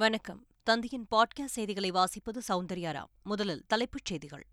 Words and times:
வணக்கம் 0.00 0.46
தந்தியின் 0.70 1.04
பாட்காஸ்ட் 1.10 1.56
செய்திகளை 1.56 1.90
வாசிப்பது 1.90 2.40
சௌந்தர்யாராம் 2.48 3.10
முதலில் 3.22 3.62
தலைப்புச் 3.66 4.04
செய்திகள் 4.04 4.44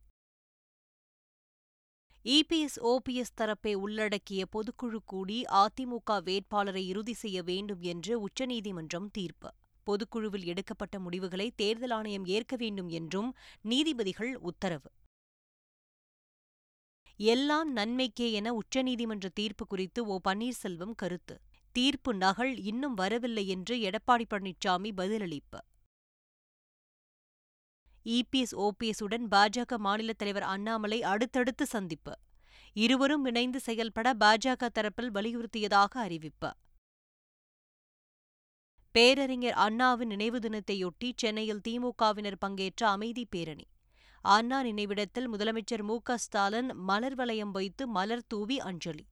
இபிஎஸ் 2.25 2.77
ஓபிஎஸ் 2.83 3.33
தரப்பை 3.35 3.74
உள்ளடக்கிய 3.74 4.45
பொதுக்குழு 4.56 5.00
கூடி 5.06 5.43
அதிமுக 5.56 6.17
வேட்பாளரை 6.24 6.88
இறுதி 6.88 7.14
செய்ய 7.14 7.43
வேண்டும் 7.43 7.82
என்று 7.82 8.21
உச்சநீதிமன்றம் 8.21 9.09
தீர்ப்பு 9.11 9.52
பொதுக்குழுவில் 9.88 10.45
எடுக்கப்பட்ட 10.45 10.99
முடிவுகளை 10.99 11.52
தேர்தல் 11.55 11.91
ஆணையம் 11.91 12.25
ஏற்க 12.25 12.55
வேண்டும் 12.55 12.89
என்றும் 12.89 13.29
நீதிபதிகள் 13.61 14.36
உத்தரவு 14.41 14.91
எல்லாம் 17.20 17.73
நன்மைக்கே 17.73 18.31
என 18.31 18.54
உச்சநீதிமன்ற 18.54 19.27
தீர்ப்பு 19.34 19.68
குறித்து 19.68 20.05
ஓ 20.05 20.18
பன்னீர்செல்வம் 20.23 20.95
கருத்து 20.95 21.36
தீர்ப்பு 21.77 22.11
நகல் 22.15 22.54
இன்னும் 22.63 22.93
வரவில்லை 22.93 23.43
என்று 23.47 23.75
எடப்பாடி 23.79 24.25
பழனிசாமி 24.29 24.91
பதிலளிப்பு 24.91 25.59
இபிஎஸ் 28.05 29.02
உடன் 29.03 29.26
பாஜக 29.27 29.77
மாநில 29.77 30.12
தலைவர் 30.13 30.45
அண்ணாமலை 30.45 30.99
அடுத்தடுத்து 31.03 31.66
சந்திப்பு 31.66 32.13
இருவரும் 32.76 33.26
இணைந்து 33.26 33.59
செயல்பட 33.59 34.07
பாஜக 34.13 34.70
தரப்பில் 34.70 35.12
வலியுறுத்தியதாக 35.12 35.94
அறிவிப்பு 35.99 36.52
பேரறிஞர் 38.95 39.57
அண்ணாவின் 39.57 40.07
நினைவு 40.07 40.39
தினத்தையொட்டி 40.39 41.09
சென்னையில் 41.16 41.63
திமுகவினர் 41.67 42.39
பங்கேற்ற 42.39 42.81
அமைதி 42.89 43.26
பேரணி 43.26 43.67
அண்ணா 44.26 44.59
நினைவிடத்தில் 44.62 45.27
முதலமைச்சர் 45.27 45.84
மு 45.84 45.98
க 46.03 46.17
ஸ்டாலின் 46.17 46.71
மலர் 46.84 47.16
வளையம் 47.16 47.52
வைத்து 47.52 47.84
மலர் 47.88 48.26
தூவி 48.27 48.57
அஞ்சலி 48.62 49.05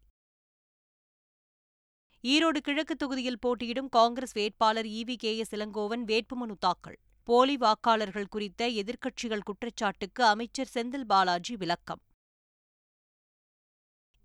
ஈரோடு 2.25 2.57
கிழக்கு 2.57 2.95
தொகுதியில் 2.95 3.39
போட்டியிடும் 3.39 3.89
காங்கிரஸ் 3.89 4.33
வேட்பாளர் 4.33 4.87
வி 5.03 5.15
கே 5.15 5.31
எஸ் 5.37 5.51
இளங்கோவன் 5.51 6.03
வேட்புமனு 6.03 6.55
தாக்கல் 6.59 6.95
போலி 7.27 7.55
வாக்காளர்கள் 7.57 8.29
குறித்த 8.29 8.67
எதிர்க்கட்சிகள் 8.67 9.43
குற்றச்சாட்டுக்கு 9.43 10.23
அமைச்சர் 10.25 10.71
செந்தில் 10.73 11.05
பாலாஜி 11.05 11.55
விளக்கம் 11.55 12.01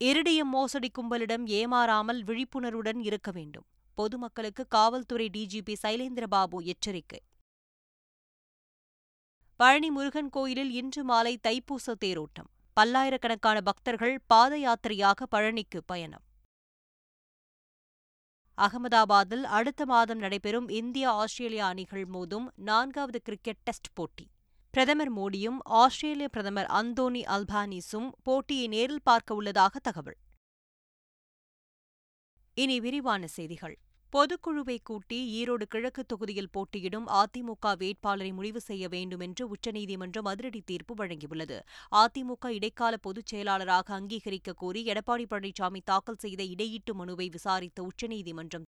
இருடியம் 0.00 0.50
மோசடி 0.50 0.90
கும்பலிடம் 0.90 1.44
ஏமாறாமல் 1.46 2.22
விழிப்புணர்வுடன் 2.22 3.02
இருக்க 3.02 3.30
வேண்டும் 3.30 3.66
பொதுமக்களுக்கு 3.98 4.66
காவல்துறை 4.68 5.28
டிஜிபி 5.28 5.76
சைலேந்திரபாபு 5.82 6.62
எச்சரிக்கை 6.64 7.20
பழனி 9.60 9.90
முருகன் 9.90 10.28
கோயிலில் 10.28 10.72
இன்று 10.72 11.04
மாலை 11.04 11.36
தைப்பூச 11.42 11.94
தேரோட்டம் 12.00 12.50
பல்லாயிரக்கணக்கான 12.76 13.60
பக்தர்கள் 13.60 14.16
பாத 14.26 14.56
யாத்திரையாக 14.56 15.26
பழனிக்கு 15.30 15.80
பயணம் 15.86 16.24
அகமதாபாத்தில் 18.60 19.44
அடுத்த 19.50 19.86
மாதம் 19.86 20.20
நடைபெறும் 20.20 20.68
இந்திய 20.72 21.06
ஆஸ்திரேலியா 21.12 21.66
அணிகள் 21.68 22.06
மோதும் 22.06 22.46
நான்காவது 22.62 23.20
கிரிக்கெட் 23.22 23.62
டெஸ்ட் 23.64 23.90
போட்டி 23.94 24.26
பிரதமர் 24.74 25.12
மோடியும் 25.16 25.60
ஆஸ்திரேலிய 25.74 26.28
பிரதமர் 26.28 26.68
அந்தோனி 26.72 27.22
அல்பானிஸும் 27.28 28.10
போட்டியை 28.22 28.66
நேரில் 28.68 29.02
பார்க்க 29.02 29.34
உள்ளதாக 29.34 29.78
தகவல் 29.78 30.18
இனி 32.56 32.76
விரிவான 32.80 33.24
செய்திகள் 33.28 33.76
பொதுக்குழுவை 34.12 34.76
கூட்டி 34.82 35.18
ஈரோடு 35.32 35.64
கிழக்கு 35.64 36.02
தொகுதியில் 36.04 36.50
போட்டியிடும் 36.52 37.06
அதிமுக 37.16 37.74
வேட்பாளரை 37.76 38.30
முடிவு 38.32 38.60
செய்ய 38.60 38.84
வேண்டும் 38.88 39.20
என்று 39.20 39.44
உச்சநீதிமன்றம் 39.48 40.28
அதிரடி 40.28 40.60
தீர்ப்பு 40.60 40.94
வழங்கியுள்ளது 40.94 41.58
அதிமுக 41.96 42.50
இடைக்கால 42.50 42.96
பொதுச் 42.96 43.26
செயலாளராக 43.26 43.94
அங்கீகரிக்க 43.94 44.54
கோரி 44.54 44.82
எடப்பாடி 44.86 45.26
பழனிசாமி 45.30 45.82
தாக்கல் 45.84 46.20
செய்த 46.20 46.42
இடையீட்டு 46.46 46.94
மனுவை 46.94 47.28
விசாரித்த 47.28 47.80
உச்சநீதிமன்றம் 47.82 48.66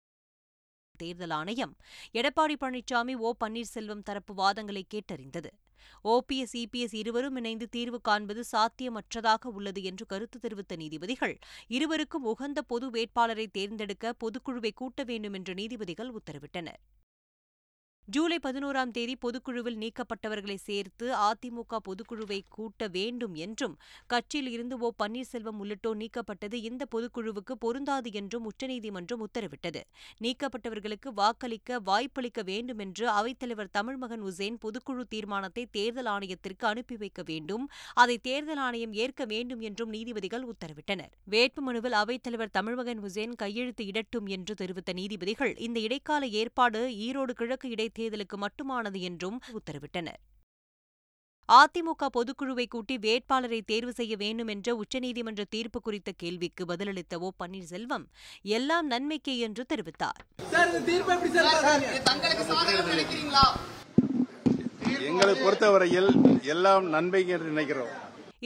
தேர்தல் 0.98 1.30
ஆணையம் 1.30 1.74
எடப்பாடி 2.14 2.56
பழனிசாமி 2.60 3.14
ஓ 3.20 3.30
பன்னீர்செல்வம் 3.40 4.02
தரப்பு 4.02 4.34
வாதங்களை 4.34 4.84
கேட்டறிந்தது 4.94 5.50
ஓபிஎஸ் 6.04 6.54
இபிஎஸ் 6.56 6.94
இருவரும் 6.94 7.36
இணைந்து 7.36 7.66
தீர்வு 7.68 7.98
காண்பது 8.00 8.44
சாத்தியமற்றதாக 8.52 9.52
உள்ளது 9.52 9.82
என்று 9.82 10.06
கருத்து 10.06 10.38
தெரிவித்த 10.38 10.76
நீதிபதிகள் 10.76 11.34
இருவருக்கும் 11.70 12.28
உகந்த 12.32 12.62
பொது 12.64 12.88
வேட்பாளரை 12.90 13.46
தேர்ந்தெடுக்க 13.50 14.14
பொதுக்குழுவை 14.20 14.72
கூட்ட 14.74 15.04
வேண்டும் 15.04 15.34
என்று 15.34 15.54
நீதிபதிகள் 15.54 16.14
உத்தரவிட்டனர் 16.14 16.80
ஜூலை 18.10 18.36
பதினோராம் 18.38 18.92
தேதி 18.92 19.14
பொதுக்குழுவில் 19.16 19.76
நீக்கப்பட்டவர்களை 19.80 20.54
சேர்த்து 20.60 21.06
அதிமுக 21.20 21.78
பொதுக்குழுவை 21.88 22.38
கூட்ட 22.48 22.86
வேண்டும் 22.88 23.34
என்றும் 23.36 23.74
கட்சியில் 24.06 24.48
இருந்து 24.48 24.76
ஓ 24.78 24.88
பன்னீர்செல்வம் 24.98 25.58
உள்ளிட்டோர் 25.58 25.98
நீக்கப்பட்டது 26.00 26.58
இந்த 26.62 26.82
பொதுக்குழுவுக்கு 26.90 27.54
பொருந்தாது 27.56 28.10
என்றும் 28.12 28.46
உச்சநீதிமன்றம் 28.50 29.24
உத்தரவிட்டது 29.26 29.82
நீக்கப்பட்டவர்களுக்கு 30.20 31.10
வாக்களிக்க 31.14 31.80
வாய்ப்பளிக்க 31.86 32.44
வேண்டும் 32.44 32.80
என்று 32.80 33.06
அவைத்தலைவர் 33.14 33.70
தமிழ்மகன் 33.72 34.24
உசேன் 34.24 34.58
பொதுக்குழு 34.60 35.04
தீர்மானத்தை 35.08 35.64
தேர்தல் 35.70 36.10
ஆணையத்திற்கு 36.12 36.66
அனுப்பி 36.66 36.96
வைக்க 36.96 37.22
வேண்டும் 37.24 37.66
அதை 37.96 38.16
தேர்தல் 38.22 38.62
ஆணையம் 38.62 38.96
ஏற்க 39.02 39.24
வேண்டும் 39.26 39.62
என்றும் 39.62 39.94
நீதிபதிகள் 39.94 40.48
உத்தரவிட்டனர் 40.50 41.14
வேட்புமனுவில் 41.28 41.98
அவைத்தலைவர் 42.00 42.54
தமிழ்மகன் 42.56 43.04
உசேன் 43.04 43.36
கையெழுத்து 43.36 43.84
இடட்டும் 43.86 44.30
என்று 44.30 44.54
தெரிவித்த 44.56 44.90
நீதிபதிகள் 44.94 45.54
இந்த 45.60 45.78
இடைக்கால 45.80 46.24
ஏற்பாடு 46.38 46.82
ஈரோடு 47.02 47.34
கிழக்கு 47.34 47.68
இடைத்தேர்தல் 47.70 47.98
தேர்தலுக்கு 48.00 48.38
மட்டுமானது 48.38 49.00
என்றும் 49.02 49.40
உத்தரவிட்டனர் 49.58 50.20
அதிமுக 51.48 52.06
பொதுக்குழுவை 52.14 52.64
கூட்டி 52.66 52.94
வேட்பாளரை 52.98 53.58
தேர்வு 53.62 53.92
செய்ய 53.92 54.14
வேண்டும் 54.16 54.50
என்ற 54.54 54.74
உச்சநீதிமன்ற 54.74 55.42
தீர்ப்பு 55.50 55.78
குறித்த 55.80 56.10
கேள்விக்கு 56.16 56.64
பதிலளித்த 56.64 57.18
ஓ 57.20 57.30
பன்னீர்செல்வம் 57.40 58.04
எல்லாம் 58.50 58.86
நன்மைக்கே 58.86 59.34
என்று 59.38 59.64
தெரிவித்தார் 59.72 60.20
எங்களை 65.08 65.34
பொறுத்தவரையில் 65.36 66.10
எல்லாம் 66.46 66.86
நன்மை 66.90 67.22
என்று 67.28 67.48
நினைக்கிறோம் 67.48 67.92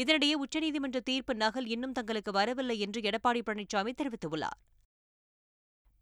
இதனிடையே 0.00 0.37
உச்சநீதிமன்ற 0.37 0.99
தீர்ப்பு 1.05 1.33
நகல் 1.37 1.69
இன்னும் 1.69 1.93
தங்களுக்கு 1.93 2.31
வரவில்லை 2.33 2.77
என்று 2.79 3.01
எடப்பாடி 3.03 3.43
பழனிசாமி 3.43 3.93
தெரிவித்துள்ளார் 3.93 4.59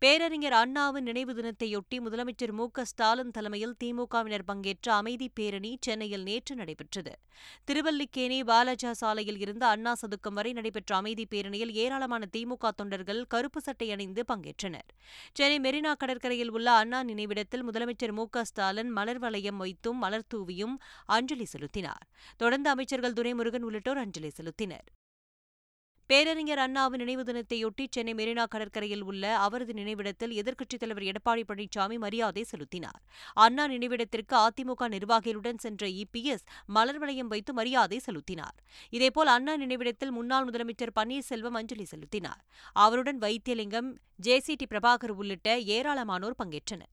பேரறிஞர் 0.03 0.55
அண்ணாவின் 0.55 1.05
நினைவு 1.05 1.33
தினத்தையொட்டி 1.33 1.97
முதலமைச்சர் 2.01 2.53
மு 2.53 2.65
ஸ்டாலின் 2.85 3.33
தலைமையில் 3.33 3.75
திமுகவினர் 3.81 4.45
பங்கேற்ற 4.45 4.89
அமைதி 4.95 5.27
பேரணி 5.35 5.71
சென்னையில் 5.81 6.25
நேற்று 6.25 6.55
நடைபெற்றது 6.57 7.13
திருவல்லிக்கேணி 7.65 8.39
பாலாஜா 8.43 8.93
சாலையில் 8.93 9.39
இருந்து 9.39 9.65
அண்ணா 9.67 9.93
சதுக்கம் 9.93 10.35
வரை 10.35 10.53
நடைபெற்ற 10.53 10.97
அமைதி 10.97 11.27
பேரணியில் 11.27 11.73
ஏராளமான 11.75 12.29
திமுக 12.33 12.73
தொண்டர்கள் 12.77 13.21
கருப்பு 13.27 13.61
சட்டை 13.61 13.89
அணிந்து 13.91 14.25
பங்கேற்றனர் 14.29 14.89
சென்னை 15.33 15.61
மெரினா 15.61 15.93
கடற்கரையில் 15.97 16.53
உள்ள 16.53 16.71
அண்ணா 16.75 17.03
நினைவிடத்தில் 17.03 17.65
முதலமைச்சர் 17.65 18.17
மு 18.17 18.27
ஸ்டாலின் 18.45 18.93
மலர் 18.93 19.19
வளையம் 19.19 19.59
வைத்தும் 19.59 19.99
மலர் 19.99 20.29
தூவியும் 20.29 20.77
அஞ்சலி 21.09 21.47
செலுத்தினார் 21.47 22.05
தொடர்ந்து 22.37 22.71
அமைச்சர்கள் 22.71 23.17
துரைமுருகன் 23.17 23.63
உள்ளிட்டோர் 23.63 23.99
அஞ்சலி 23.99 24.33
செலுத்தினர் 24.37 24.89
பேரறிஞர் 26.13 26.61
அண்ணாவின் 26.63 27.01
நினைவு 27.01 27.23
தினத்தையொட்டி 27.23 27.85
சென்னை 27.87 28.13
மெரினா 28.15 28.45
கடற்கரையில் 28.45 29.05
உள்ள 29.05 29.25
அவரது 29.37 29.73
நினைவிடத்தில் 29.73 30.35
எதிர்க்கட்சித் 30.41 30.83
தலைவர் 30.83 31.07
எடப்பாடி 31.11 31.43
பழனிசாமி 31.43 31.97
மரியாதை 31.97 32.43
செலுத்தினார் 32.43 32.99
அண்ணா 33.37 33.65
நினைவிடத்திற்கு 33.67 34.37
அதிமுக 34.41 34.89
நிர்வாகிகளுடன் 34.89 35.61
சென்ற 35.61 35.89
இபிஎஸ் 35.97 36.45
மலர் 36.69 36.99
வளையம் 36.99 37.29
வைத்து 37.29 37.53
மரியாதை 37.55 38.01
செலுத்தினார் 38.01 38.57
இதேபோல் 38.93 39.31
அண்ணா 39.31 39.55
நினைவிடத்தில் 39.57 40.13
முன்னாள் 40.13 40.49
முதலமைச்சர் 40.49 40.97
பன்னீர்செல்வம் 40.97 41.57
அஞ்சலி 41.57 41.87
செலுத்தினார் 41.87 42.43
அவருடன் 42.77 43.21
வைத்தியலிங்கம் 43.21 43.91
ஜேசிடி 44.23 44.69
பிரபாகர் 44.71 45.15
உள்ளிட்ட 45.17 45.57
ஏராளமானோர் 45.73 46.41
பங்கேற்றனர் 46.43 46.93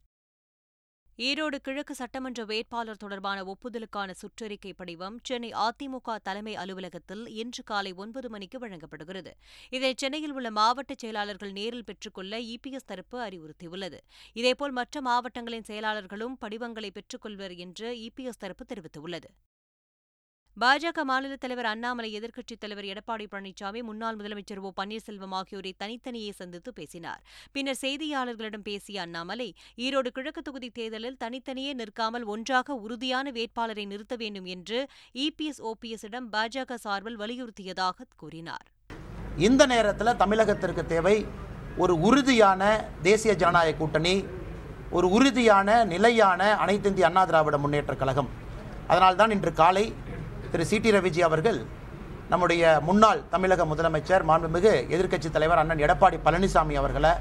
ஈரோடு 1.20 1.58
கிழக்கு 1.58 1.94
சட்டமன்ற 1.96 2.42
வேட்பாளர் 2.46 3.00
தொடர்பான 3.00 3.40
ஒப்புதலுக்கான 3.44 4.14
சுற்றறிக்கை 4.20 4.72
படிவம் 4.74 5.18
சென்னை 5.24 5.50
அதிமுக 5.60 6.16
தலைமை 6.20 6.54
அலுவலகத்தில் 6.56 7.24
இன்று 7.36 7.64
காலை 7.64 7.92
ஒன்பது 7.94 8.30
மணிக்கு 8.30 8.60
வழங்கப்படுகிறது 8.60 9.32
இதை 9.70 9.92
சென்னையில் 9.98 10.34
உள்ள 10.34 10.52
மாவட்ட 10.52 10.96
செயலாளர்கள் 10.96 11.52
நேரில் 11.52 11.86
பெற்றுக்கொள்ள 11.86 12.40
இபிஎஸ் 12.48 12.86
தரப்பு 12.86 13.20
அறிவுறுத்தியுள்ளது 13.20 14.00
இதேபோல் 14.36 14.72
மற்ற 14.72 15.02
மாவட்டங்களின் 15.02 15.70
செயலாளர்களும் 15.70 16.40
படிவங்களை 16.42 16.92
பெற்றுக்கொள்வர் 16.92 17.56
என்று 17.58 17.90
இபிஎஸ் 18.06 18.44
தரப்பு 18.46 18.66
தெரிவித்துள்ளது 18.66 19.32
பாஜக 20.60 21.04
மாநில 21.06 21.34
தலைவர் 21.36 21.68
அண்ணாமலை 21.72 22.08
எதிர்க்கட்சித் 22.14 22.62
தலைவர் 22.62 22.88
எடப்பாடி 22.88 23.26
பழனிசாமி 23.26 23.82
முன்னாள் 23.84 24.16
முதலமைச்சர் 24.16 24.62
ஓ 24.62 24.70
பன்னீர்செல்வம் 24.80 25.36
ஆகியோரை 25.36 25.72
தனித்தனியே 25.80 26.32
சந்தித்து 26.32 26.72
பேசினார் 26.74 27.22
பின்னர் 27.52 27.80
செய்தியாளர்களிடம் 27.82 28.66
பேசிய 28.66 29.02
அண்ணாமலை 29.02 29.48
ஈரோடு 29.78 30.10
கிழக்கு 30.10 30.42
தொகுதி 30.42 30.70
தேர்தலில் 30.72 31.18
தனித்தனியே 31.18 31.74
நிற்காமல் 31.74 32.26
ஒன்றாக 32.28 32.78
உறுதியான 32.82 33.32
வேட்பாளரை 33.32 33.86
நிறுத்த 33.86 34.16
வேண்டும் 34.16 34.50
என்று 34.50 34.80
இபிஎஸ் 35.20 35.62
ஓபிஎஸ்ஸிடம் 35.66 36.28
பாஜக 36.34 36.80
சார்பில் 36.80 37.20
வலியுறுத்தியதாக 37.20 38.10
கூறினார் 38.16 38.68
இந்த 39.42 39.66
நேரத்தில் 39.68 40.18
தமிழகத்திற்கு 40.18 40.86
தேவை 40.88 41.16
ஒரு 41.78 41.96
உறுதியான 42.04 42.62
தேசிய 43.04 43.34
ஜனநாயக 43.36 43.78
கூட்டணி 43.78 44.16
ஒரு 44.92 45.08
உறுதியான 45.12 45.70
நிலையான 45.88 46.52
அனைத்திந்திய 46.60 47.06
அண்ணா 47.06 47.26
திராவிட 47.26 47.58
முன்னேற்ற 47.58 47.94
கழகம் 47.96 48.30
அதனால்தான் 48.88 49.32
இன்று 49.32 49.52
காலை 49.54 49.84
திரு 50.52 50.64
சி 50.70 50.78
டி 50.80 50.90
ரவிஜி 50.92 51.22
அவர்கள் 51.22 51.60
நம்முடைய 52.30 52.64
முன்னாள் 52.84 53.22
தமிழக 53.30 53.66
முதலமைச்சர் 53.66 54.24
மாண்புமிகு 54.24 54.74
எதிர்க்கட்சித் 54.90 55.36
தலைவர் 55.36 55.62
அண்ணன் 55.62 55.84
எடப்பாடி 55.86 56.18
பழனிசாமி 56.26 56.76
அவர்களை 56.78 57.12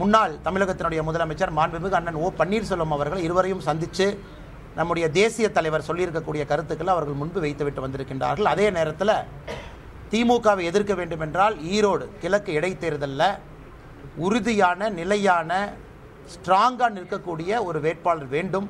முன்னாள் 0.00 0.34
தமிழகத்தினுடைய 0.44 1.02
முதலமைச்சர் 1.02 1.52
மாண்புமிகு 1.52 1.96
அண்ணன் 1.96 2.18
ஓ 2.18 2.28
பன்னீர்செல்வம் 2.38 2.94
அவர்கள் 2.96 3.22
இருவரையும் 3.22 3.62
சந்தித்து 3.62 4.06
நம்முடைய 4.76 5.06
தேசிய 5.10 5.46
தலைவர் 5.50 5.86
சொல்லியிருக்கக்கூடிய 5.86 6.42
கருத்துக்களை 6.46 6.90
அவர்கள் 6.92 7.20
முன்பு 7.20 7.38
வைத்துவிட்டு 7.40 7.84
வந்திருக்கின்றார்கள் 7.84 8.50
அதே 8.50 8.66
நேரத்தில் 8.70 9.14
திமுகவை 10.10 10.64
எதிர்க்க 10.64 10.94
வேண்டும் 10.94 11.24
என்றால் 11.26 11.54
ஈரோடு 11.70 12.04
கிழக்கு 12.20 12.50
இடைத்தேர்தலில் 12.52 13.28
உறுதியான 14.18 14.90
நிலையான 14.90 15.50
ஸ்ட்ராங்காக 16.34 16.90
நிற்கக்கூடிய 16.90 17.50
ஒரு 17.64 17.78
வேட்பாளர் 17.80 18.30
வேண்டும் 18.30 18.68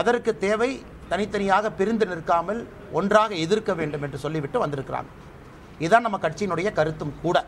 அதற்கு 0.00 0.32
தேவை 0.38 0.70
தனித்தனியாக 1.10 1.70
பிரிந்து 1.70 2.06
நிற்காமல் 2.06 2.60
ஒன்றாக 2.92 3.34
எதிர்க்க 3.36 3.74
வேண்டும் 3.74 4.02
என்று 4.02 4.18
சொல்லிவிட்டு 4.18 4.58
வந்திருக்கிறாங்க 4.58 5.10
இதுதான் 5.78 6.02
நம்ம 6.02 6.18
கட்சியினுடைய 6.22 6.68
கருத்தும் 6.72 7.16
கூட 7.22 7.38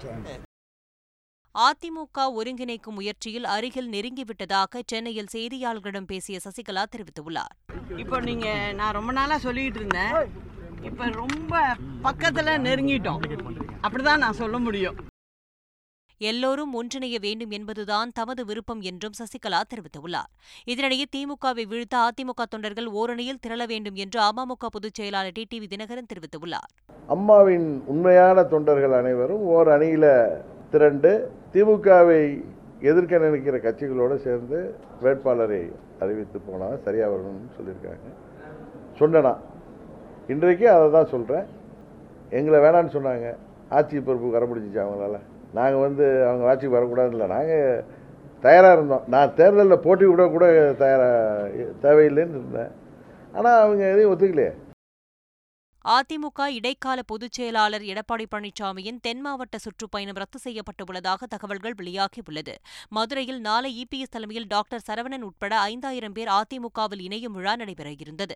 அதிமுக 1.54 2.18
ஒருங்கிணைக்கும் 2.34 2.96
முயற்சியில் 2.96 3.46
அருகில் 3.46 3.90
நெருங்கிவிட்டதாக 3.90 4.80
சென்னையில் 4.86 5.32
செய்தியாளர்களிடம் 5.32 6.08
பேசிய 6.08 6.36
சசிகலா 6.44 6.84
தெரிவித்துள்ளார் 6.92 7.52
இப்போ 7.96 8.18
நீங்க 8.20 8.48
நான் 8.72 8.94
ரொம்ப 8.94 9.12
நாளா 9.12 9.38
சொல்லிட்டு 9.38 9.80
இருந்தேன் 9.80 10.16
இப்ப 10.82 11.08
ரொம்ப 11.14 11.52
பக்கத்துல 12.02 12.58
நெருங்கிட்டோம் 12.58 13.22
அப்படிதான் 13.82 14.24
நான் 14.24 14.40
சொல்ல 14.40 14.58
முடியும் 14.58 14.98
எல்லோரும் 16.20 16.72
ஒன்றிணைய 16.74 17.16
வேண்டும் 17.22 17.52
என்பதுதான் 17.52 18.12
தமது 18.12 18.42
விருப்பம் 18.44 18.82
என்றும் 18.82 19.16
சசிகலா 19.18 19.60
தெரிவித்துள்ளார் 19.68 20.30
இதனிடையே 20.66 21.06
திமுகவை 21.12 21.64
வீழ்த்த 21.68 21.96
அதிமுக 22.04 22.46
தொண்டர்கள் 22.46 22.88
ஓரணியில் 22.94 23.42
திரள 23.42 23.62
வேண்டும் 23.66 23.96
என்று 23.96 24.20
அமமுக 24.22 24.70
பொதுச் 24.72 24.98
செயலாளர் 24.98 25.36
டி 25.36 25.44
டிவி 25.52 25.68
தினகரன் 25.68 26.10
தெரிவித்துள்ளார் 26.10 26.70
அம்மாவின் 27.08 27.68
உண்மையான 27.86 28.44
தொண்டர்கள் 28.52 28.96
அனைவரும் 28.98 29.44
ஓர் 29.52 29.70
அணியில 29.72 30.06
திரண்டு 30.72 31.12
திமுகவை 31.54 32.22
எதிர்க்க 32.82 33.18
நினைக்கிற 33.18 33.56
கட்சிகளோடு 33.58 34.14
சேர்ந்து 34.22 34.58
வேட்பாளரை 35.02 35.62
அறிவித்து 36.02 36.38
போனால் 36.40 36.78
சரியாக 36.84 37.10
வரணும்னு 37.12 37.50
சொல்லியிருக்காங்க 37.56 38.08
சொன்னனா 39.00 39.32
இன்றைக்கு 40.28 40.66
அதை 40.70 40.86
தான் 40.90 41.12
சொல்கிறேன் 41.12 41.46
எங்களை 42.32 42.58
வேணான்னு 42.60 42.94
சொன்னாங்க 42.96 43.28
ஆட்சி 43.70 44.00
பொறுப்பு 44.00 44.28
வர 44.30 44.44
முடிஞ்சிச்சு 44.46 44.82
அவங்களால 44.82 45.18
நாங்கள் 45.52 45.80
வந்து 45.80 46.04
அவங்க 46.26 46.44
ஆட்சிக்கு 46.48 46.76
வரக்கூடாது 46.76 47.12
இல்லை 47.12 47.26
நாங்கள் 47.26 47.82
தயாராக 48.42 48.76
இருந்தோம் 48.76 49.04
நான் 49.08 49.34
தேர்தலில் 49.34 49.82
போட்டி 49.82 50.04
கூட 50.04 50.24
கூட 50.28 50.46
தயாராக 50.78 51.66
தேவையில்லைன்னு 51.82 52.38
இருந்தேன் 52.38 52.72
ஆனால் 53.34 53.60
அவங்க 53.60 53.82
எதையும் 53.86 54.12
ஒத்துக்கலையே 54.12 54.52
அதிமுக 55.84 56.46
இடைக்கால 56.52 56.98
பொதுச் 57.06 57.36
செயலாளர் 57.36 57.84
எடப்பாடி 57.84 58.26
பழனிசாமியின் 58.30 58.98
தென் 59.00 59.22
மாவட்ட 59.22 59.56
சுற்றுப்பயணம் 59.58 60.18
ரத்து 60.18 60.38
செய்யப்பட்டுள்ளதாக 60.38 61.26
தகவல்கள் 61.26 61.76
வெளியாகியுள்ளது 61.78 62.54
மதுரையில் 62.88 63.40
நாளை 63.40 63.70
இபிஎஸ் 63.78 64.12
தலைமையில் 64.12 64.46
டாக்டர் 64.46 64.84
சரவணன் 64.86 65.24
உட்பட 65.24 65.54
ஐந்தாயிரம் 65.66 66.12
பேர் 66.12 66.30
அதிமுகவில் 66.32 67.02
இணையும் 67.02 67.34
விழா 67.34 67.54
நடைபெற 67.56 67.90
இருந்தது 67.96 68.35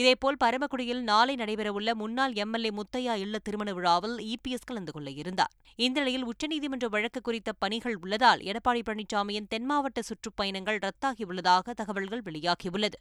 இதேபோல் 0.00 0.40
பரமக்குடியில் 0.40 1.02
நாளை 1.02 1.36
நடைபெறவுள்ள 1.36 1.92
முன்னாள் 1.94 2.36
எம்எல்ஏ 2.36 2.72
முத்தையா 2.76 3.16
இல்ல 3.16 3.38
திருமண 3.38 3.72
விழாவில் 3.72 4.16
இபிஎஸ் 4.28 4.64
கலந்து 4.64 4.92
கொள்ள 4.92 5.10
இருந்தார் 5.14 5.52
இந்த 5.78 5.98
நிலையில் 6.00 6.26
உச்சநீதிமன்ற 6.26 6.88
வழக்கு 6.88 7.22
குறித்த 7.22 7.52
பணிகள் 7.58 7.96
உள்ளதால் 7.96 8.44
எடப்பாடி 8.44 8.82
பழனிசாமியின் 8.86 9.48
தென் 9.48 9.66
மாவட்ட 9.66 10.02
சுற்றுப்பயணங்கள் 10.02 10.80
ரத்தாகியுள்ளதாக 10.84 11.74
தகவல்கள் 11.74 12.24
வெளியாகியுள்ளது 12.26 12.98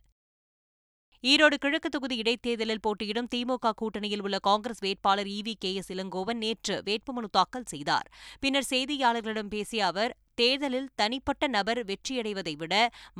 ஈரோடு 1.23 1.57
கிழக்கு 1.57 1.89
தொகுதி 1.89 2.15
இடைத்தேர்தலில் 2.21 2.81
போட்டியிடும் 2.81 3.27
திமுக 3.33 3.71
கூட்டணியில் 3.81 4.23
உள்ள 4.23 4.37
காங்கிரஸ் 4.39 4.81
வேட்பாளர் 4.81 5.29
E 5.29 5.37
V 5.41 5.53
K 5.59 5.69
S 5.73 5.91
Elangovan 5.91 6.37
நேற்று 6.37 6.75
வேட்புமனு 6.83 7.29
தாக்கல் 7.31 7.67
செய்தார் 7.67 8.07
பின்னர் 8.39 8.67
செய்தியாளர்களிடம் 8.69 9.51
பேசிய 9.51 9.85
அவர் 9.85 10.11
தேர்தலில் 10.37 10.87
தனிப்பட்ட 10.95 11.47
நபர் 11.47 11.81
வெற்றியடைவதை 11.85 12.53
விட 12.55 12.75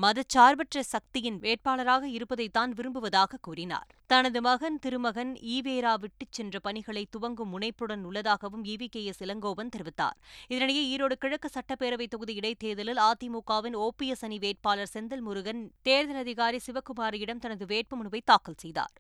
மதச்சார்பற்ற 0.00 0.81
சக்தியின் 0.87 1.37
வேட்பாளராக 1.37 2.07
இருப்பதைத்தான் 2.09 2.71
விரும்புவதாக 2.71 3.39
கூறினார் 3.41 3.89
தனது 4.09 4.39
மகன் 4.41 4.77
திருமகன் 4.79 5.31
ஈவேரா 5.51 5.93
விட்டுச் 5.99 6.33
சென்ற 6.33 6.59
பணிகளை 6.59 7.03
துவங்கும் 7.09 7.51
முனைப்புடன் 7.53 8.03
உள்ளதாகவும் 8.03 8.65
இவி 8.65 8.87
கே 8.87 9.03
எஸ் 9.03 9.21
இளங்கோவன் 9.21 9.71
தெரிவித்தார் 9.75 10.17
இதனிடையே 10.49 10.83
ஈரோடு 10.89 11.17
கிழக்கு 11.17 11.49
சட்டப்பேரவை 11.49 12.07
தொகுதி 12.07 12.35
இடைத்தேர்தலில் 12.35 13.01
அதிமுகவின் 13.03 13.79
ஓபிஎஸ் 13.79 14.23
அணி 14.23 14.39
வேட்பாளர் 14.39 14.93
செந்தில் 14.93 15.21
முருகன் 15.21 15.63
தேர்தல் 15.81 16.21
அதிகாரி 16.21 16.61
சிவக்குமாரியிடம் 16.67 17.43
தனது 17.45 17.65
வேட்புமனுவை 17.65 18.21
தாக்கல் 18.25 18.61
செய்தார் 18.61 18.95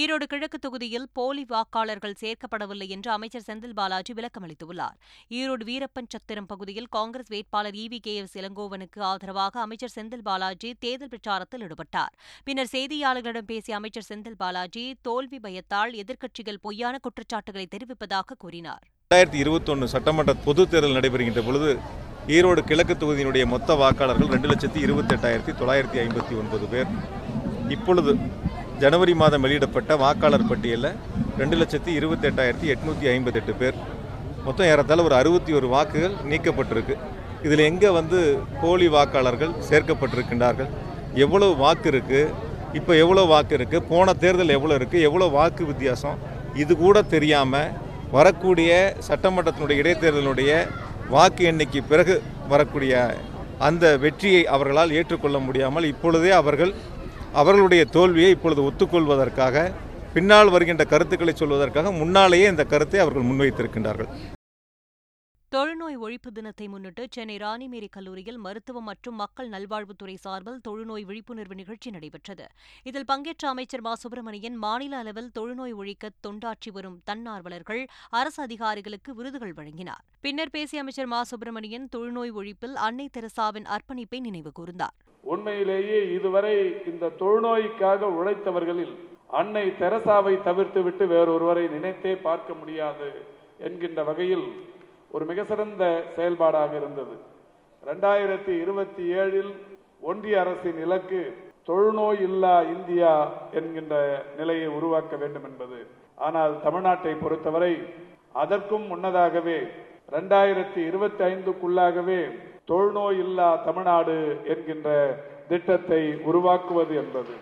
ஈரோடு 0.00 0.24
கிழக்கு 0.26 0.58
தொகுதியில் 0.58 1.06
போலி 1.12 1.42
வாக்காளர்கள் 1.50 2.16
சேர்க்கப்படவில்லை 2.20 2.86
என்று 2.88 3.10
அமைச்சர் 3.10 3.44
செந்தில் 3.46 3.74
பாலாஜி 3.74 4.12
விளக்கம் 4.12 4.44
அளித்துள்ளார் 4.46 4.96
ஈரோடு 5.30 5.64
வீரப்பன் 5.64 6.10
சத்திரம் 6.12 6.48
பகுதியில் 6.50 6.88
காங்கிரஸ் 6.88 7.30
வேட்பாளர் 7.30 7.78
வி 7.88 7.98
கே 7.98 8.14
எஸ் 8.16 8.36
இளங்கோவனுக்கு 8.36 9.00
ஆதரவாக 9.02 9.60
அமைச்சர் 9.60 9.94
செந்தில் 9.94 10.24
பாலாஜி 10.26 10.70
தேர்தல் 10.78 11.10
பிரச்சாரத்தில் 11.10 11.64
ஈடுபட்டார் 11.64 12.12
பின்னர் 12.44 12.70
செய்தியாளர்களிடம் 12.72 13.48
பேசிய 13.48 13.76
அமைச்சர் 13.76 14.08
செந்தில் 14.08 14.38
பாலாஜி 14.38 14.84
தோல்வி 15.02 15.40
பயத்தால் 15.40 15.94
எதிர்க்கட்சிகள் 15.94 16.60
பொய்யான 16.60 16.98
குற்றச்சாட்டுகளை 16.98 17.66
தெரிவிப்பதாக 17.68 18.36
கூறினார் 18.36 18.84
சட்டமன்ற 19.88 20.34
பொதுத் 20.44 20.70
தேர்தல் 20.70 20.96
நடைபெறுகின்ற 20.96 21.42
பொழுது 21.44 21.70
ஈரோடு 22.28 22.60
கிழக்கு 22.64 22.94
தொகுதியினுடைய 22.94 23.44
மொத்த 23.46 23.74
வாக்காளர்கள் 23.76 24.32
ரெண்டு 24.32 24.48
லட்சத்தி 24.48 24.80
இருபத்தி 24.80 25.14
எட்டாயிரத்தி 25.14 25.52
தொள்ளாயிரத்தி 25.52 25.98
ஐம்பத்தி 25.98 26.34
ஒன்பது 26.34 26.66
பேர் 26.66 26.90
இப்பொழுது 27.70 28.12
ஜனவரி 28.80 29.14
மாதம் 29.14 29.42
வெளியிடப்பட்ட 29.44 29.92
வாக்காளர் 29.96 30.48
பட்டியலில் 30.48 30.96
ரெண்டு 31.38 31.56
லட்சத்தி 31.56 31.90
இருபத்தெட்டாயிரத்தி 31.98 32.66
எட்நூற்றி 32.72 33.06
ஐம்பத்தெட்டு 33.12 33.52
பேர் 33.54 33.78
மொத்தம் 34.44 34.68
ஏறத்தாழ 34.68 35.02
ஒரு 35.02 35.14
அறுபத்தி 35.14 35.52
ஒரு 35.52 35.68
வாக்குகள் 35.68 36.14
நீக்கப்பட்டிருக்கு 36.28 36.94
இதில் 37.42 37.62
எங்கே 37.62 37.90
வந்து 37.90 38.18
போலி 38.60 38.86
வாக்காளர்கள் 38.88 39.52
சேர்க்கப்பட்டிருக்கின்றார்கள் 39.68 40.70
எவ்வளோ 41.16 41.48
வாக்கு 41.54 41.88
இருக்குது 41.90 42.32
இப்போ 42.74 42.92
எவ்வளோ 42.96 43.24
வாக்கு 43.26 43.54
இருக்குது 43.58 43.86
போன 43.86 44.14
தேர்தல் 44.16 44.56
எவ்வளோ 44.56 44.76
இருக்குது 44.78 45.04
எவ்வளோ 45.04 45.28
வாக்கு 45.30 45.64
வித்தியாசம் 45.66 46.18
இது 46.54 46.72
கூட 46.76 47.02
தெரியாமல் 47.08 47.72
வரக்கூடிய 48.10 48.70
சட்டமன்றத்தினுடைய 49.08 49.82
இடைத்தேர்தலினுடைய 49.82 50.52
வாக்கு 51.08 51.42
எண்ணிக்கை 51.44 51.82
பிறகு 51.84 52.14
வரக்கூடிய 52.48 52.94
அந்த 53.60 53.84
வெற்றியை 53.96 54.42
அவர்களால் 54.48 54.94
ஏற்றுக்கொள்ள 54.94 55.38
முடியாமல் 55.38 55.88
இப்பொழுதே 55.88 56.32
அவர்கள் 56.34 56.72
அவர்களுடைய 57.34 57.82
தோல்வியை 57.90 58.32
இப்பொழுது 58.32 58.62
ஒத்துக்கொள்வதற்காக 58.64 59.66
பின்னால் 60.14 60.48
வருகின்ற 60.48 60.84
கருத்துக்களை 60.84 61.34
சொல்வதற்காக 61.34 61.92
முன்னாலேயே 61.92 62.48
இந்த 62.48 62.64
கருத்தை 62.64 63.00
அவர்கள் 63.00 63.28
முன்வைத்திருக்கின்றார்கள் 63.28 64.10
தொழுநோய் 65.52 65.96
ஒழிப்பு 65.96 66.30
தினத்தை 66.30 66.66
முன்னிட்டு 66.68 67.02
சென்னை 67.10 67.36
ராணிமேரி 67.36 67.88
கல்லூரியில் 67.88 68.38
மருத்துவம் 68.38 68.84
மற்றும் 68.84 69.16
மக்கள் 69.16 69.48
நல்வாழ்வுத்துறை 69.48 70.16
சார்பில் 70.16 70.58
தொழுநோய் 70.60 71.04
விழிப்புணர்வு 71.04 71.54
நிகழ்ச்சி 71.54 71.90
நடைபெற்றது 71.90 72.46
இதில் 72.86 73.04
பங்கேற்ற 73.04 73.48
அமைச்சர் 73.48 73.80
மா 73.80 73.92
சுப்பிரமணியன் 73.94 74.56
மாநில 74.56 74.98
அளவில் 74.98 75.30
தொழுநோய் 75.32 75.74
ஒழிக்க 75.74 76.12
தொண்டாற்றி 76.20 76.72
வரும் 76.72 77.00
தன்னார்வலர்கள் 77.04 77.82
அரசு 78.10 78.42
அதிகாரிகளுக்கு 78.42 79.14
விருதுகள் 79.14 79.56
வழங்கினார் 79.60 80.04
பின்னர் 80.20 80.50
பேசிய 80.50 80.80
அமைச்சர் 80.80 81.06
மா 81.06 81.22
சுப்பிரமணியன் 81.22 81.90
தொழுநோய் 81.96 82.36
ஒழிப்பில் 82.36 82.78
அன்னை 82.82 83.08
தெரசாவின் 83.16 83.70
அர்ப்பணிப்பை 83.70 84.20
நினைவு 84.20 84.52
கூர்ந்தார் 84.52 84.96
உண்மையிலேயே 85.24 85.98
இதுவரை 86.12 86.54
இந்த 86.86 87.12
தொழுநோய்க்காக 87.20 88.10
உழைத்தவர்களில் 88.18 88.94
அன்னை 89.30 89.64
தெரசாவை 89.80 90.34
தவிர்த்துவிட்டு 90.42 91.04
வேறொருவரை 91.06 91.64
நினைத்தே 91.70 92.12
பார்க்க 92.20 92.54
முடியாது 92.54 93.08
என்கின்ற 93.58 94.02
வகையில் 94.02 94.46
ஒரு 95.10 95.24
மிக 95.24 95.44
சிறந்த 95.44 95.84
செயல்பாடாக 96.16 96.72
இருந்தது 96.76 97.16
ரெண்டாயிரத்தி 97.82 98.52
இருபத்தி 98.62 99.04
ஏழில் 99.14 99.52
ஒன்றிய 100.02 100.40
அரசின் 100.40 100.80
இலக்கு 100.82 101.20
தொழுநோய் 101.68 102.22
இல்லா 102.22 102.54
இந்தியா 102.66 103.12
என்கின்ற 103.52 103.94
நிலையை 104.36 104.68
உருவாக்க 104.68 105.16
வேண்டும் 105.16 105.46
என்பது 105.46 105.78
ஆனால் 106.18 106.54
தமிழ்நாட்டை 106.64 107.14
பொறுத்தவரை 107.16 107.74
அதற்கும் 108.34 108.86
முன்னதாகவே 108.86 109.58
ரெண்டாயிரத்தி 110.12 110.80
இருபத்தி 110.80 111.22
ஐந்துக்குள்ளாகவே 111.24 112.20
தொழுநோய் 112.68 113.20
இல்லா 113.20 113.50
தமிழ்நாடு 113.64 114.16
என்கின்ற 114.46 114.88
திட்டத்தை 115.48 116.02
உருவாக்குவது 116.24 116.94
என்பது 116.94 117.34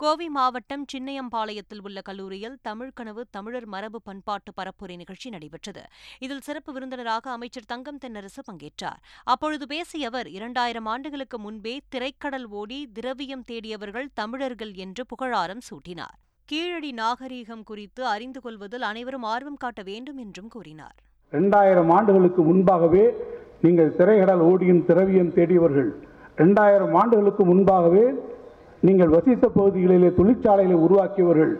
கோவை 0.00 0.26
மாவட்டம் 0.28 0.84
சின்னையம்பாளையத்தில் 0.84 1.80
உள்ள 1.84 2.00
கல்லூரியில் 2.00 2.54
தமிழ்கனவு 2.62 3.22
தமிழர் 3.30 3.66
மரபு 3.66 3.98
பண்பாட்டு 4.02 4.50
பரப்புரை 4.52 4.96
நிகழ்ச்சி 4.96 5.28
நடைபெற்றது 5.30 5.82
இதில் 6.18 6.42
சிறப்பு 6.42 6.72
விருந்தினராக 6.72 7.30
அமைச்சர் 7.30 7.66
தங்கம் 7.66 7.98
தென்னரசு 7.98 8.42
பங்கேற்றார் 8.48 9.00
அப்பொழுது 9.24 9.66
பேசிய 9.66 10.10
அவர் 10.10 10.28
இரண்டாயிரம் 10.30 10.86
ஆண்டுகளுக்கு 10.86 11.38
முன்பே 11.38 11.74
திரைக்கடல் 11.88 12.46
ஓடி 12.52 12.78
திரவியம் 12.92 13.44
தேடியவர்கள் 13.44 14.08
தமிழர்கள் 14.14 14.72
என்று 14.76 15.04
புகழாரம் 15.06 15.64
சூட்டினார் 15.68 16.16
கீழடி 16.48 16.92
நாகரீகம் 16.92 17.64
குறித்து 17.64 18.04
அறிந்து 18.06 18.40
கொள்வதில் 18.40 18.82
அனைவரும் 18.82 19.26
ஆர்வம் 19.28 19.60
காட்ட 19.60 19.82
வேண்டும் 19.82 20.18
என்றும் 20.18 20.48
கூறினார் 20.48 20.96
இரண்டாயிரம் 21.32 21.90
ஆண்டுகளுக்கு 21.90 22.42
முன்பாகவே 22.42 23.04
நீங்கள் 23.62 23.90
சிறைகடல் 23.90 24.42
ஓடியும் 24.42 24.84
திரவியம் 24.84 25.32
தேடியவர்கள் 25.32 25.90
ரெண்டாயிரம் 26.38 26.94
ஆண்டுகளுக்கு 26.94 27.44
முன்பாகவே 27.44 28.04
நீங்கள் 28.82 29.14
வசித்த 29.14 29.44
பகுதிகளிலே 29.48 30.10
தொழிற்சாலைகளை 30.14 30.76
உருவாக்கியவர்கள் 30.80 31.54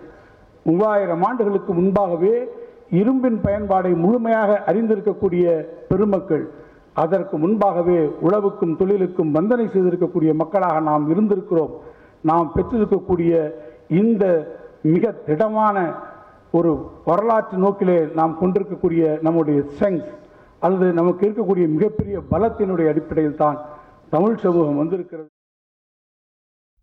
மூவாயிரம் 0.66 1.22
ஆண்டுகளுக்கு 1.22 1.72
முன்பாகவே 1.72 2.34
இரும்பின் 2.98 3.38
பயன்பாடை 3.40 3.92
முழுமையாக 3.96 4.50
அறிந்திருக்கக்கூடிய 4.66 5.46
பெருமக்கள் 5.88 6.44
அதற்கு 6.96 7.36
முன்பாகவே 7.38 7.98
உழவுக்கும் 8.20 8.76
தொழிலுக்கும் 8.76 9.34
வந்தனை 9.34 9.66
செய்திருக்கக்கூடிய 9.66 10.30
மக்களாக 10.34 10.78
நாம் 10.80 11.04
இருந்திருக்கிறோம் 11.10 11.74
நாம் 12.24 12.48
பெற்றிருக்கக்கூடிய 12.54 13.32
இந்த 13.94 14.24
மிக 14.84 15.12
திடமான 15.26 15.76
ஒரு 16.50 16.70
வரலாற்று 17.04 17.56
நோக்கிலே 17.58 17.98
நாம் 18.14 18.38
கொண்டிருக்கக்கூடிய 18.38 19.04
நம்முடைய 19.22 19.58
ஸ்ட்ரெங்க்ஸ் 19.68 20.10
அல்லது 20.62 20.86
நமக்கு 20.92 21.24
இருக்கக்கூடிய 21.26 21.66
மிகப்பெரிய 21.68 22.18
பலத்தினுடைய 22.30 22.92
அடிப்படையில் 22.92 23.40
தான் 23.40 23.58
தமிழ் 24.12 24.40
சமூகம் 24.42 24.80
வந்திருக்கிறது 24.80 25.28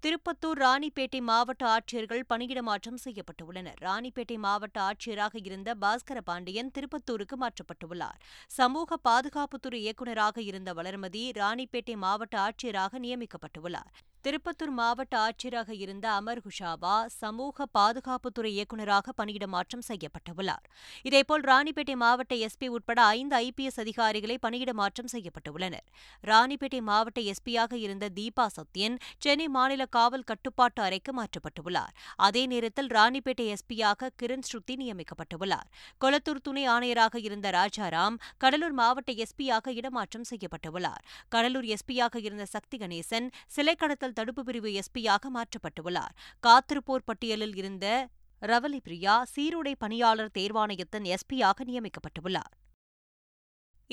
திருப்பத்தூர் 0.04 0.60
ராணிப்பேட்டை 0.60 1.20
மாவட்ட 1.22 1.64
ஆட்சியர்கள் 1.68 2.22
பணியிட 2.24 2.60
மாற்றம் 2.62 3.00
செய்யப்பட்டுள்ளனர் 3.04 3.80
ராணிப்பேட்டை 3.82 4.38
மாவட்ட 4.38 4.78
ஆட்சியராக 4.82 5.36
இருந்த 5.42 5.70
பாஸ்கர 5.76 6.20
பாண்டியன் 6.22 6.70
திருப்பத்தூருக்கு 6.72 7.38
மாற்றப்பட்டுள்ளார் 7.38 8.20
சமூக 8.52 8.98
பாதுகாப்புத்துறை 9.04 9.80
இயக்குநராக 9.80 10.44
இருந்த 10.44 10.74
வளர்மதி 10.74 11.24
ராணிப்பேட்டை 11.36 11.96
மாவட்ட 12.04 12.38
ஆட்சியராக 12.40 13.00
நியமிக்கப்பட்டுள்ளார் 13.00 13.92
திருப்பத்தூர் 14.26 14.72
மாவட்ட 14.72 15.16
ஆட்சியராக 15.20 15.72
இருந்த 15.76 16.06
அமர் 16.12 16.40
குஷாவா 16.46 16.94
சமூக 17.16 17.66
பாதுகாப்புத்துறை 17.76 18.52
இயக்குநராக 18.52 19.12
பணியிட 19.12 19.46
மாற்றம் 19.48 19.84
செய்யப்பட்டுள்ளார் 19.88 20.64
இதேபோல் 21.06 21.44
ராணிப்பேட்டை 21.44 21.96
மாவட்ட 21.96 22.34
எஸ்பி 22.46 22.68
உட்பட 22.68 23.00
ஐந்து 23.12 23.36
ஐபிஎஸ் 23.40 23.78
அதிகாரிகளை 23.80 24.38
பணியிட 24.38 24.74
மாற்றம் 24.74 25.10
செய்யப்பட்டுள்ளனர் 25.14 25.86
ராணிப்பேட்டை 26.24 26.80
மாவட்ட 26.82 27.22
எஸ்பியாக 27.34 27.78
இருந்த 27.80 28.10
தீபா 28.18 28.48
சத்யன் 28.56 28.96
சென்னை 29.18 29.48
மாநில 29.50 29.88
காவல் 29.90 30.26
கட்டுப்பாட்டு 30.26 30.82
அறைக்கு 30.82 31.14
மாற்றப்பட்டுள்ளார் 31.14 31.94
அதே 32.22 32.44
நேரத்தில் 32.48 32.90
ராணிப்பேட்டை 32.90 33.48
எஸ்பியாக 33.52 34.12
கிரண் 34.20 34.48
ஸ்ருதி 34.50 34.78
நியமிக்கப்பட்டுள்ளார் 34.82 35.70
கொளத்தூர் 36.02 36.42
துணை 36.42 36.66
ஆணையராக 36.70 37.24
இருந்த 37.28 37.48
ராஜாராம் 37.52 38.20
கடலூர் 38.38 38.78
மாவட்ட 38.78 39.20
எஸ்பியாக 39.22 39.76
இடமாற்றம் 39.76 40.28
செய்யப்பட்டுள்ளார் 40.32 41.06
கடலூர் 41.30 41.70
எஸ்பியாக 41.74 42.26
இருந்த 42.26 42.48
சக்தி 42.52 42.76
கணேசன் 42.78 43.30
சிலை 43.52 43.78
கடத்தல் 43.78 44.14
குற்றவியல் 44.16 44.28
தடுப்பு 44.28 44.44
பிரிவு 44.44 44.70
எஸ்பியாக 44.82 45.30
மாற்றப்பட்டுள்ளார் 45.36 46.14
காத்திருப்போர் 46.44 47.06
பட்டியலில் 47.06 47.56
இருந்த 47.56 47.86
ரவலி 48.42 48.80
பிரியா 48.80 49.16
சீருடை 49.34 49.74
பணியாளர் 49.78 50.32
தேர்வாணையத்தின் 50.34 51.06
எஸ்பியாக 51.08 51.66
நியமிக்கப்பட்டுள்ளார் 51.66 52.54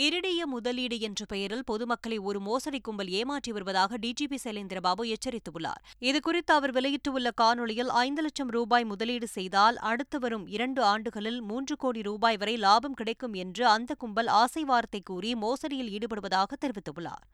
இருடிய 0.00 0.42
முதலீடு 0.46 0.96
என்ற 1.00 1.22
பெயரில் 1.24 1.64
பொதுமக்களை 1.64 2.18
ஒரு 2.18 2.38
மோசடி 2.40 2.78
கும்பல் 2.80 3.10
ஏமாற்றி 3.12 3.50
வருவதாக 3.52 3.96
டிஜிபி 3.96 4.36
சைலேந்திரபாபு 4.44 5.02
எச்சரித்துள்ளார் 5.06 5.80
இதுகுறித்து 6.02 6.52
அவர் 6.52 6.72
வெளியிட்டுள்ள 6.72 7.30
காணொலியில் 7.40 7.90
ஐந்து 7.98 8.22
லட்சம் 8.22 8.50
ரூபாய் 8.50 8.84
முதலீடு 8.84 9.26
செய்தால் 9.28 9.76
அடுத்து 9.82 10.18
வரும் 10.18 10.46
இரண்டு 10.48 10.80
ஆண்டுகளில் 10.84 11.40
மூன்று 11.42 11.74
கோடி 11.76 12.02
ரூபாய் 12.02 12.38
வரை 12.38 12.54
லாபம் 12.58 12.94
கிடைக்கும் 12.94 13.34
என்று 13.34 13.66
அந்த 13.66 13.96
கும்பல் 13.98 14.30
ஆசை 14.34 14.62
வார்த்தை 14.64 15.00
கூறி 15.02 15.32
மோசடியில் 15.42 15.90
ஈடுபடுவதாக 15.90 16.58
தெரிவித்துள்ளார் 16.62 17.26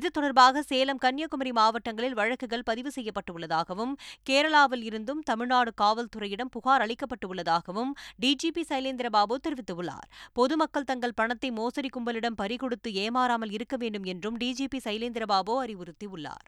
இது 0.00 0.10
தொடர்பாக 0.10 0.64
சேலம் 0.64 1.00
கன்னியாகுமரி 1.04 1.52
மாவட்டங்களில் 1.52 2.18
வழக்குகள் 2.20 2.66
பதிவு 2.66 2.92
செய்யப்பட்டுள்ளதாகவும் 2.94 3.96
கேரளாவில் 4.26 4.84
இருந்தும் 4.84 5.24
தமிழ்நாடு 5.24 5.74
காவல்துறையிடம் 5.76 6.52
புகார் 6.52 6.84
அளிக்கப்பட்டுள்ளதாகவும் 6.84 7.94
டிஜிபி 8.20 8.64
சைலேந்திரபாபு 8.68 9.42
தெரிவித்துள்ளார் 9.44 10.06
பொதுமக்கள் 10.36 10.88
தங்கள் 10.88 11.14
பணத்தை 11.14 11.52
மோசடி 11.54 11.88
கும்பலிடம் 12.02 12.36
பறிகொடுத்து 12.38 12.90
ஏமாறாமல் 13.00 13.52
இருக்க 13.56 13.74
வேண்டும் 13.76 14.06
என்றும் 14.12 14.36
டிஜிபி 14.38 14.78
சைலேந்திரபாபு 14.84 15.52
அறிவுறுத்தியுள்ளார் 15.62 16.47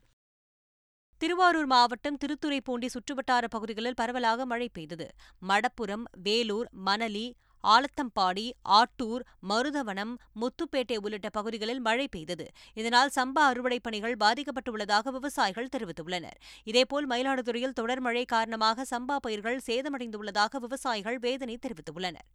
திருவாரூர் 1.21 1.69
மாவட்டம் 1.71 2.19
திருத்துறைப்பூண்டி 2.23 2.89
சுற்றுவட்டார 2.95 3.45
பகுதிகளில் 3.47 3.99
பரவலாக 4.01 4.47
மழை 4.47 4.69
பெய்தது 4.69 5.07
மடப்புரம் 5.43 6.05
வேலூர் 6.25 6.69
மணலி 6.87 7.27
ஆலத்தம்பாடி 7.65 8.47
ஆட்டூர் 8.79 9.23
மருதவனம் 9.49 10.13
முத்துப்பேட்டை 10.41 10.99
உள்ளிட்ட 11.01 11.29
பகுதிகளில் 11.31 11.83
மழை 11.83 12.07
பெய்தது 12.09 12.47
இதனால் 12.75 13.15
சம்பா 13.15 13.45
அறுவடை 13.47 13.79
பணிகள் 13.81 14.21
பாதிக்கப்பட்டுள்ளதாக 14.21 15.13
விவசாயிகள் 15.13 15.73
தெரிவித்துள்ளனர் 15.77 16.41
இதேபோல் 16.67 17.09
மயிலாடுதுறையில் 17.11 17.77
தொடர் 17.77 18.03
மழை 18.03 18.25
காரணமாக 18.29 18.87
சம்பா 18.91 19.19
பயிர்கள் 19.23 19.61
சேதமடைந்துள்ளதாக 19.67 20.61
விவசாயிகள் 20.61 21.21
வேதனை 21.21 21.57
தெரிவித்துள்ளனர் 21.59 22.29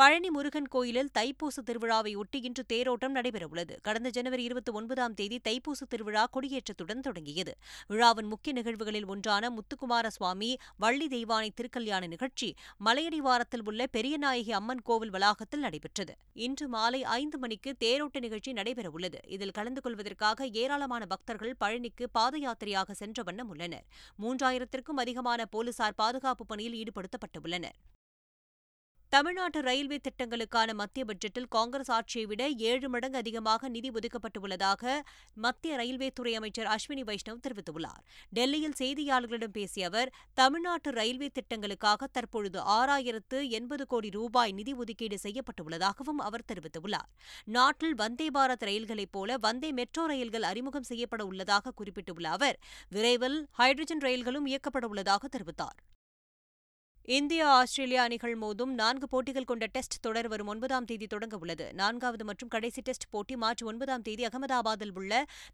பழனி 0.00 0.28
முருகன் 0.30 0.68
கோயிலில் 0.68 1.08
தைப்பூச 1.14 1.62
திருவிழாவையொட்டி 1.68 2.38
இன்று 2.42 2.62
தேரோட்டம் 2.68 3.14
நடைபெறவுள்ளது 3.16 3.74
கடந்த 3.80 4.08
ஜனவரி 4.10 4.42
இருபத்தி 4.44 4.72
ஒன்பதாம் 4.72 5.14
தேதி 5.14 5.38
தைப்பூச 5.44 5.80
திருவிழா 5.84 6.24
கொடியேற்றத்துடன் 6.32 7.02
தொடங்கியது 7.06 7.52
விழாவின் 7.88 8.28
முக்கிய 8.28 8.52
நிகழ்வுகளில் 8.52 9.08
ஒன்றான 9.08 9.50
முத்துக்குமார 9.50 10.12
சுவாமி 10.16 10.50
வள்ளி 10.78 11.08
தெய்வானை 11.08 11.50
திருக்கல்யாண 11.52 12.02
நிகழ்ச்சி 12.06 12.48
மலையடிவாரத்தில் 12.80 13.66
உள்ள 13.66 13.88
பெரியநாயகி 13.92 14.54
அம்மன் 14.54 14.84
கோவில் 14.84 15.12
வளாகத்தில் 15.12 15.64
நடைபெற்றது 15.64 16.14
இன்று 16.42 16.68
மாலை 16.68 17.02
ஐந்து 17.16 17.38
மணிக்கு 17.38 17.72
தேரோட்ட 17.80 18.20
நிகழ்ச்சி 18.20 18.52
நடைபெறவுள்ளது 18.52 19.20
இதில் 19.28 19.56
கலந்து 19.58 19.82
கொள்வதற்காக 19.82 20.50
ஏராளமான 20.56 21.04
பக்தர்கள் 21.08 21.60
பழனிக்கு 21.60 22.06
பாத 22.12 22.36
யாத்திரையாக 22.38 22.94
சென்ற 22.94 23.22
வண்ணம் 23.22 23.50
உள்ளனர் 23.50 23.86
மூன்றாயிரத்திற்கும் 24.18 25.00
அதிகமான 25.00 25.50
போலீசார் 25.50 25.98
பாதுகாப்பு 25.98 26.46
பணியில் 26.46 26.78
ஈடுபடுத்தப்பட்டுள்ளனர் 26.78 27.78
தமிழ்நாட்டு 29.12 29.58
ரயில்வே 29.60 29.96
திட்டங்களுக்கான 29.98 30.70
மத்திய 30.74 31.02
பட்ஜெட்டில் 31.04 31.46
காங்கிரஸ் 31.48 31.90
ஆட்சியை 31.90 32.24
விட 32.26 32.42
ஏழு 32.68 32.88
மடங்கு 32.88 33.18
அதிகமாக 33.20 33.68
நிதி 33.68 33.90
ஒதுக்கப்பட்டுள்ளதாக 33.90 34.82
மத்திய 35.36 35.76
ரயில்வே 35.76 36.08
துறை 36.12 36.32
அமைச்சர் 36.34 36.68
அஸ்வினி 36.68 37.04
வைஷ்ணவ் 37.06 37.40
தெரிவித்துள்ளார் 37.42 38.02
டெல்லியில் 38.32 38.76
செய்தியாளர்களிடம் 38.80 39.54
பேசிய 39.54 39.88
அவர் 39.88 40.12
தமிழ்நாட்டு 40.38 40.92
ரயில்வே 40.92 41.30
திட்டங்களுக்காக 41.32 42.10
தற்பொழுது 42.12 42.60
ஆறாயிரத்து 42.76 43.40
எண்பது 43.52 43.86
கோடி 43.86 44.10
ரூபாய் 44.10 44.52
நிதி 44.52 44.74
ஒதுக்கீடு 44.78 45.18
செய்யப்பட்டுள்ளதாகவும் 45.24 46.22
அவர் 46.26 46.48
தெரிவித்துள்ளார் 46.48 47.10
நாட்டில் 47.50 47.96
வந்தே 47.96 48.30
பாரத் 48.30 48.68
ரயில்களைப் 48.68 49.14
போல 49.16 49.38
வந்தே 49.40 49.72
மெட்ரோ 49.72 50.04
ரயில்கள் 50.06 50.48
அறிமுகம் 50.48 50.88
செய்யப்பட 50.88 51.24
உள்ளதாக 51.24 51.74
குறிப்பிட்டுள்ள 51.74 52.28
அவர் 52.30 52.58
விரைவில் 52.92 53.40
ஹைட்ரஜன் 53.58 54.04
ரயில்களும் 54.04 54.48
இயக்கப்பட 54.48 54.86
உள்ளதாக 54.86 55.28
தெரிவித்தார் 55.28 55.78
இந்தியா 57.08 57.44
ஆஸ்திரேலியா 57.58 58.00
அணிகள் 58.06 58.34
மோதும் 58.36 58.72
நான்கு 58.78 59.06
போட்டிகள் 59.06 59.46
கொண்ட 59.46 59.66
டெஸ்ட் 59.66 59.94
தொடர் 60.00 60.26
வரும் 60.28 60.48
ஒன்பதாம் 60.48 60.86
தேதி 60.86 61.06
தொடங்க 61.06 61.36
உள்ளது 61.38 61.66
நான்காவது 61.74 62.24
மற்றும் 62.24 62.50
கடைசி 62.54 62.80
டெஸ்ட் 62.82 63.06
போட்டி 63.10 63.34
மார்ச் 63.36 63.62
ஒன்பதாம் 63.62 64.02
தேதி 64.02 64.24
அகமதாபாத்தில் 64.26 64.92
உள்ள 64.92 65.12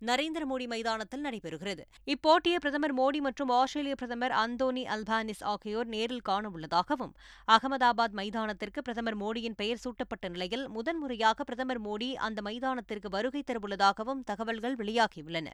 நரேந்திர 0.02 0.44
மோடி 0.44 0.66
மைதானத்தில் 0.66 1.22
நடைபெறுகிறது 1.26 1.82
இப்போட்டியை 2.06 2.58
பிரதமர் 2.58 2.94
மோடி 2.94 3.18
மற்றும் 3.20 3.52
ஆஸ்திரேலிய 3.52 3.96
பிரதமர் 4.00 4.34
அந்தோனி 4.36 4.82
அல்பானிஸ் 4.94 5.44
ஆகியோர் 5.44 5.88
நேரில் 5.88 6.24
காண 6.24 6.50
உள்ளதாகவும் 6.50 7.14
அகமதாபாத் 7.48 8.16
மைதானத்திற்கு 8.20 8.82
பிரதமர் 8.82 9.18
மோடியின் 9.22 9.56
பெயர் 9.56 9.82
சூட்டப்பட்ட 9.84 10.28
நிலையில் 10.28 10.66
முதன்முறையாக 10.70 11.44
பிரதமர் 11.44 11.82
மோடி 11.82 12.10
அந்த 12.22 12.42
மைதானத்திற்கு 12.42 13.10
வருகை 13.10 13.44
தரவுள்ளதாகவும் 13.44 14.24
தகவல்கள் 14.24 14.76
வெளியாகியுள்ளன 14.76 15.48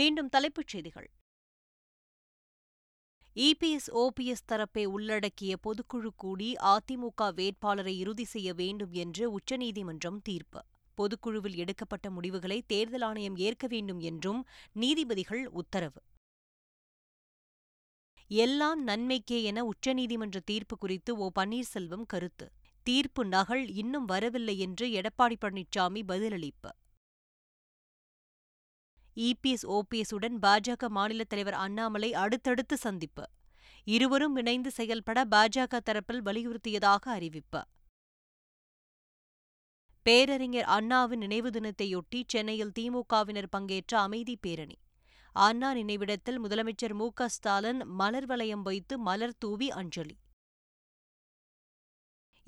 மீண்டும் 0.00 0.28
தலைப்புச் 0.28 0.72
செய்திகள் 0.72 1.08
இபிஎஸ் 3.36 3.88
ஓபிஎஸ் 3.94 4.46
தரப்பை 4.46 4.84
உள்ளடக்கிய 4.86 5.56
பொதுக்குழு 5.56 6.10
கூடி 6.16 6.54
அதிமுக 6.66 7.26
வேட்பாளரை 7.34 7.94
இறுதி 7.98 8.24
செய்ய 8.24 8.54
வேண்டும் 8.54 8.92
என்று 8.92 9.24
உச்சநீதிமன்றம் 9.30 10.20
தீர்ப்பு 10.22 10.60
பொதுக்குழுவில் 10.98 11.56
எடுக்கப்பட்ட 11.56 12.10
முடிவுகளை 12.10 12.58
தேர்தல் 12.66 13.02
ஆணையம் 13.02 13.36
ஏற்க 13.36 13.66
வேண்டும் 13.66 14.00
என்றும் 14.00 14.40
நீதிபதிகள் 14.74 15.44
உத்தரவு 15.52 16.00
எல்லாம் 18.30 18.80
நன்மைக்கே 18.84 19.42
என 19.42 19.64
உச்சநீதிமன்ற 19.64 20.38
தீர்ப்பு 20.44 20.78
குறித்து 20.78 21.12
ஓ 21.16 21.28
பன்னீர்செல்வம் 21.34 22.06
கருத்து 22.06 22.46
தீர்ப்பு 22.86 23.24
நகல் 23.26 23.66
இன்னும் 23.74 24.04
வரவில்லை 24.04 24.58
என்று 24.58 24.86
எடப்பாடி 24.92 25.36
பழனிசாமி 25.40 26.02
பதிலளிப்பு 26.08 26.70
இபிஎஸ் 29.16 30.14
உடன் 30.14 30.38
பாஜக 30.38 30.88
மாநில 30.88 31.24
தலைவர் 31.24 31.54
அண்ணாமலை 31.54 32.12
அடுத்தடுத்து 32.14 32.76
சந்திப்பு 32.76 33.24
இருவரும் 33.86 34.36
இணைந்து 34.36 34.70
செயல்பட 34.70 35.24
பாஜக 35.24 35.80
தரப்பில் 35.80 36.22
வலியுறுத்தியதாக 36.22 37.10
அறிவிப்பு 37.10 37.62
பேரறிஞர் 40.06 40.68
அண்ணாவின் 40.68 41.18
நினைவு 41.18 41.50
தினத்தையொட்டி 41.50 42.22
சென்னையில் 42.26 42.74
திமுகவினர் 42.78 43.48
பங்கேற்ற 43.50 44.00
அமைதி 44.00 44.36
பேரணி 44.36 44.78
அண்ணா 45.36 45.72
நினைவிடத்தில் 45.72 46.38
முதலமைச்சர் 46.38 46.92
மு 46.92 47.08
க 47.12 47.28
ஸ்டாலின் 47.28 47.80
மலர் 47.86 48.26
வளையம் 48.26 48.62
வைத்து 48.62 48.98
மலர் 48.98 49.34
தூவி 49.38 49.68
அஞ்சலி 49.70 50.16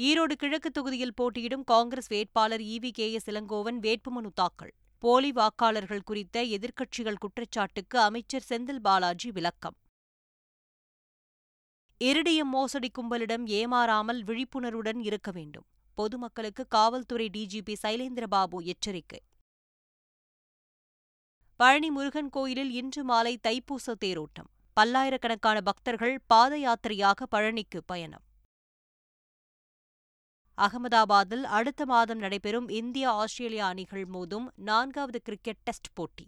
ஈரோடு 0.00 0.32
கிழக்கு 0.32 0.70
தொகுதியில் 0.70 1.14
போட்டியிடும் 1.14 1.64
காங்கிரஸ் 1.64 2.08
வேட்பாளர் 2.08 2.60
வி 2.60 2.90
கே 2.90 3.12
எஸ் 3.12 3.28
இளங்கோவன் 3.30 3.78
வேட்புமனு 3.80 4.30
தாக்கல் 4.34 4.72
போலி 5.02 5.30
வாக்காளர்கள் 5.32 6.04
குறித்த 6.04 6.38
எதிர்க்கட்சிகள் 6.48 7.20
குற்றச்சாட்டுக்கு 7.20 7.98
அமைச்சர் 8.00 8.46
செந்தில் 8.48 8.82
பாலாஜி 8.82 9.30
விளக்கம் 9.30 9.76
இரிடியம் 12.00 12.52
மோசடி 12.52 12.88
கும்பலிடம் 12.90 13.46
ஏமாறாமல் 13.50 14.20
விழிப்புணர்வுடன் 14.22 15.00
இருக்க 15.00 15.30
வேண்டும் 15.30 15.66
பொதுமக்களுக்கு 15.98 16.64
காவல்துறை 16.68 17.26
டிஜிபி 17.28 17.74
சைலேந்திரபாபு 17.82 18.58
எச்சரிக்கை 18.64 19.20
பழனி 21.60 21.90
முருகன் 21.90 22.28
கோயிலில் 22.28 22.72
இன்று 22.72 23.02
மாலை 23.04 23.34
தைப்பூச 23.42 23.94
தேரோட்டம் 24.00 24.50
பல்லாயிரக்கணக்கான 24.76 25.58
பக்தர்கள் 25.60 26.16
பாத 26.26 26.58
யாத்திரையாக 26.58 27.26
பழனிக்கு 27.30 27.80
பயணம் 27.86 28.24
அகமதாபாத்தில் 30.58 31.44
அடுத்த 31.50 31.86
மாதம் 31.86 32.18
நடைபெறும் 32.18 32.68
இந்திய 32.68 33.10
ஆஸ்திரேலியா 33.12 33.66
அணிகள் 33.68 34.06
மோதும் 34.12 34.46
நான்காவது 34.54 35.20
கிரிக்கெட் 35.22 35.62
டெஸ்ட் 35.62 35.90
போட்டி 35.94 36.26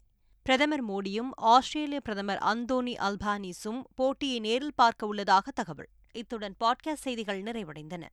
பிரதமர் 0.47 0.85
மோடியும் 0.88 1.31
ஆஸ்திரேலிய 1.37 2.00
பிரதமர் 2.00 2.38
அந்தோனி 2.38 2.95
அல்பானிஸும் 3.00 3.81
போட்டியை 3.95 4.40
நேரில் 4.40 4.75
பார்க்க 4.75 5.07
உள்ளதாக 5.07 5.50
தகவல் 5.50 5.90
இத்துடன் 6.12 6.57
பாட்காஸ்ட் 6.64 7.05
செய்திகள் 7.05 7.43
நிறைவடைந்தன 7.43 8.05